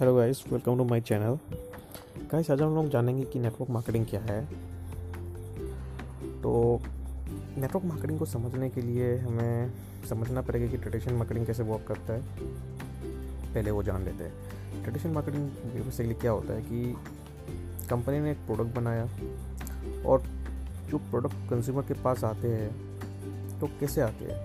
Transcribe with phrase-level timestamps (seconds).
[0.00, 1.38] Hello guys welcome to my channel
[2.32, 4.44] guys आज हम लोग जानेंगे कि नेटवर्क मार्केटिंग क्या है।
[6.42, 6.82] तो
[7.58, 9.72] नेटवर्क मार्केटिंग को समझने के लिए हमें
[10.08, 12.20] समझना पड़ेगा कि ट्रेडिशनल मार्केटिंग कैसे वर्क करता है।
[13.54, 15.48] पहले वो जान लेते हैं। ट्रेडिशनल मार्केटिंग
[15.84, 16.96] बेसिकली क्या होता है कि
[17.90, 19.08] कंपनी ने एक प्रोडक्ट बनाया
[20.06, 20.22] और
[20.90, 24.38] जो प्रोडक्ट कंज्यूमर के पास आते हैं तो कैसे आते हैं?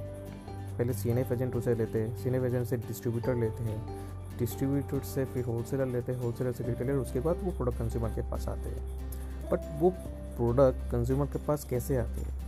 [0.77, 3.63] पहले सी एन एफ़ एजेंट उसे लेते हैं सी एन एफ़ एजेंट से डिस्ट्रीब्यूटर लेते
[3.63, 3.99] हैं।
[4.41, 8.29] डिस्ट्रीब्यूटर से, फिर होलसेलर लेते हैं होलसेलर से रिटेलर उसके बाद वो प्रोडक्ट कंज्यूमर के
[8.31, 9.89] पास आते हैं। बट वो
[10.35, 12.39] प्रोडक्ट कंज्यूमर के पास कैसे आते हैं?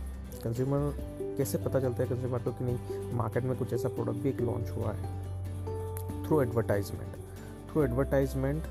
[0.44, 0.92] कंज्यूमर
[1.38, 4.40] कैसे पता चलता है कंज्यूमर को कि नहीं मार्केट में कुछ ऐसा प्रोडक्ट भी एक
[4.40, 6.26] लॉन्च हुआ है?
[6.26, 7.16] थ्रू एडवर्टाइजमेंट
[7.70, 8.64] थ्रू एडवर्टाइजमेंट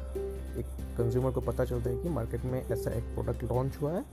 [0.58, 0.66] एक
[0.98, 4.04] कंज्यूमर को पता चलता है कि मार्केट में ऐसा एक प्रोडक्ट लॉन्च हुआ है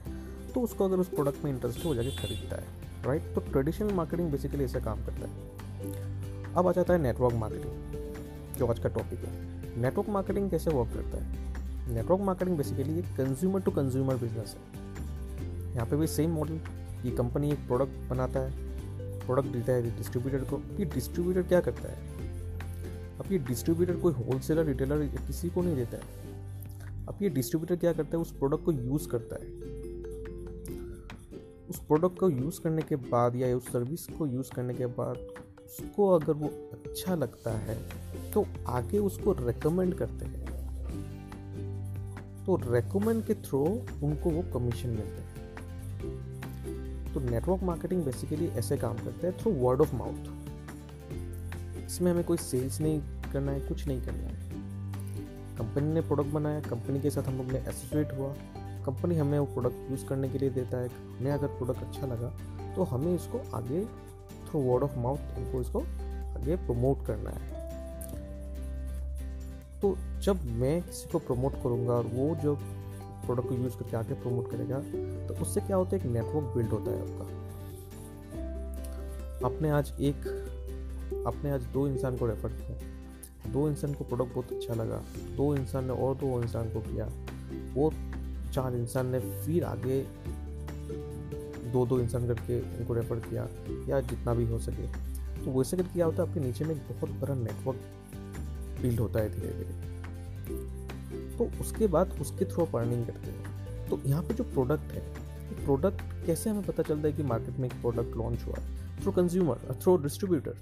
[0.54, 4.30] तो उसको अगर उस प्रोडक्ट में इंटरेस्ट हो जाके खरीदता है राइट तो ट्रेडिशनल मार्केटिंग
[4.30, 7.89] बेसिकली ऐसा काम करता है। अब आ जाता है नेटवर्क मार्केटिंग
[8.60, 11.94] जो आज का टॉपिक है। नेटवर्क मार्केटिंग कैसे वर्क करता है?
[11.94, 16.60] नेटवर्क मार्केटिंग बेसिकली एक कंज्यूमर टू कंज्यूमर बिज़नेस है। यहाँ पे भी सेम मॉडल
[17.04, 18.52] ये कंपनी एक प्रोडक्ट बनाता है
[19.26, 21.98] प्रोडक्ट देता है डिस्ट्रीब्यूटर को। ये डिस्ट्रीब्यूटर क्या करता है?
[23.18, 27.92] अब ये डिस्ट्रीब्यूटर कोई होलसेलर रिटेलर किसी को नहीं देता है। अब ये डिस्ट्रीब्यूटर क्या
[27.92, 28.22] करता है?
[28.22, 29.50] उस प्रोडक्ट को यूज़ करता है।
[31.70, 35.16] उस प्रोडक्ट को यूज़ करने के बाद या उस सर्विस को यूज़ करने के बाद
[35.64, 37.78] उसको अगर वो अच्छा लगता है
[38.34, 40.48] तो आगे उसको रेकमेंड करते हैं।
[42.46, 43.64] तो रेकमेंड के थ्रू
[44.02, 45.38] उनको वो कमीशन मिलते हैं।
[47.14, 50.28] तो नेटवर्क मार्केटिंग बेसिकली ऐसे काम करते हैं थ्रू वर्ड ऑफ़ माउथ
[51.86, 53.00] इसमें हमें कोई सेल्स नहीं
[53.32, 54.34] करना है, कुछ नहीं करना है।
[55.58, 58.34] कंपनी ने प्रोडक्ट बनाया कंपनी के साथ हम लोग ने एसोसिएट हुआ।
[58.86, 62.28] कंपनी हमें वो प्रोडक्ट यूज़ करने के लिए देता है। हमें अगर प्रोडक्ट अच्छा लगा
[62.76, 63.84] तो हमें इसको आगे
[64.46, 65.80] थ्रू वर्ड ऑफ़ माउथ उनको इसको
[66.36, 67.59] आगे प्रमोट करना है।
[69.82, 72.54] तो जब मैं किसी को प्रमोट करूँगा और वो जो
[73.24, 74.78] प्रोडक्ट को यूज़ करके आगे प्रमोट करेगा
[75.28, 77.24] तो उससे क्या होता है, एक नेटवर्क बिल्ड होता है आपका।
[79.46, 80.16] आपने आज एक,
[81.28, 85.02] आपने आज दो इंसान को रेफर किया। दो इंसान को प्रोडक्ट बहुत अच्छा लगा।
[85.36, 87.08] दो इंसान ने और दो इंसान को किया।
[87.74, 87.90] वो
[88.52, 90.00] चार इंसान ने फिर आगे
[91.72, 93.48] दो दो इंसान करके उनको रेफर किया,
[93.88, 94.86] या जितना भी हो सके।
[95.44, 97.80] तो वैसे करके क्या होता है, आपके नीचे में एक बहुत बड़ा नेटवर्क
[98.82, 99.88] बिल्ड होता है धीरे धीरे
[101.38, 105.30] तो उसके बाद उसके थ्रू आप अर्निंग करते हैं। तो यहाँ पे जो प्रोडक्ट है
[105.64, 108.58] प्रोडक्ट कैसे हमें पता चलता है कि मार्केट में एक प्रोडक्ट लॉन्च हुआ?
[108.58, 110.56] है थ्रू कंज्यूमर थ्रू डिस्ट्रीब्यूटर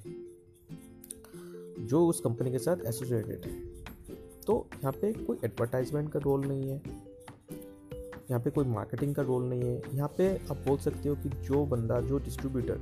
[1.81, 3.53] जो उस कंपनी के साथ एसोसिएटेड है।
[4.47, 6.83] तो यहाँ पे कोई एडवर्टाइजमेंट का रोल नहीं है।
[8.31, 11.29] यहाँ पे कोई मार्केटिंग का रोल नहीं है। यहाँ पे आप बोल सकते हो कि
[11.29, 12.81] जो बंदा, जो डिस्ट्रीब्यूटर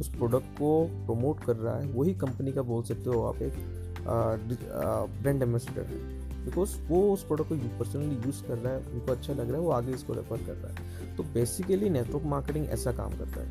[0.00, 3.85] उस प्रोडक्ट को प्रमोट कर रहा है, वही कंपनी का बोल सकते हो आप एक
[4.06, 9.32] ब्रांड एम्बेसडर है। बिकॉज़ वो उस प्रोडक्ट को पर्सनली यूज़ कर रहा है उनको अच्छा
[9.32, 12.92] लग रहा है वो आगे इसको रेफर कर रहा है। तो बेसिकली नेटवर्क मार्केटिंग ऐसा
[12.92, 13.48] काम करता है।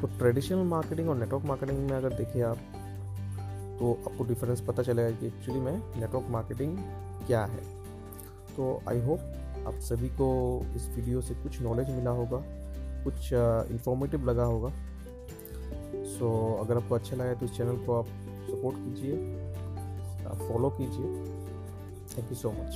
[0.00, 2.58] तो ट्रेडिशनल मार्केटिंग और नेटवर्क मार्केटिंग में अगर देखिए आप
[3.80, 6.76] तो आपको डिफरेंस पता चलेगा कि एक्चुअली में नेटवर्क मार्केटिंग
[7.26, 7.62] क्या है।
[8.56, 9.20] तो आई होप
[9.66, 10.28] आप सभी को
[10.76, 12.42] इस वीडियो से कुछ नॉलेज मिला होगा
[13.04, 13.32] कुछ
[13.72, 14.68] इंफॉर्मेटिव लगा होगा।
[16.10, 18.06] सो so, अगर आपको अच्छा लगा तो इस चैनल को आप
[18.50, 19.16] सपोर्ट कीजिए।
[20.40, 21.06] फॉलो कीजिए।
[22.10, 22.74] Thank you so much